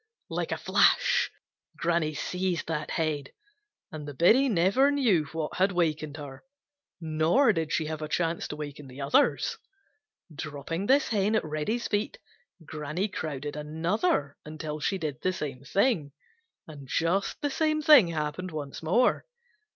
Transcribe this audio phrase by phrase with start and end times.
[0.31, 1.29] Like a flash
[1.77, 3.33] Granny seized that head,
[3.91, 6.43] and biddy never knew what had wakened her,
[6.99, 9.59] nor did she have a chance to waken the others.
[10.33, 12.17] Dropping this hen at Reddy's feet,
[12.65, 16.13] Granny crowded another until she did the same thing,
[16.65, 19.27] and just the same thing happened once more.